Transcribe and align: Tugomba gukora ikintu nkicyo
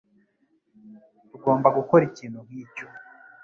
Tugomba 1.29 1.67
gukora 1.77 2.01
ikintu 2.09 2.39
nkicyo 2.47 2.85